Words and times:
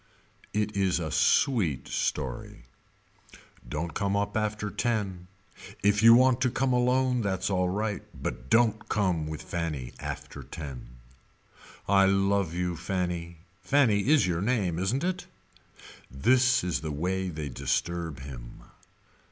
It 0.51 0.75
is 0.75 0.99
a 0.99 1.11
sweet 1.11 1.87
story. 1.87 2.63
Don't 3.69 3.93
come 3.93 4.15
up 4.15 4.35
after 4.35 4.71
ten. 4.71 5.27
If 5.83 6.01
you 6.01 6.15
want 6.15 6.41
to 6.41 6.49
come 6.49 6.69
come 6.71 6.73
alone 6.73 7.21
that's 7.21 7.51
alright 7.51 8.01
but 8.11 8.49
don't 8.49 8.89
come 8.89 9.27
with 9.27 9.43
Fanny 9.43 9.93
after 9.99 10.41
ten. 10.41 10.87
I 11.87 12.07
love 12.07 12.51
you 12.55 12.75
Fanny 12.75 13.37
Fanny 13.61 13.99
is 14.07 14.25
your 14.25 14.41
name 14.41 14.79
isn't 14.79 15.03
it. 15.03 15.27
This 16.09 16.63
is 16.63 16.81
they 16.81 16.89
way 16.89 17.29
they 17.29 17.49
disturb 17.49 18.21
him. 18.21 18.63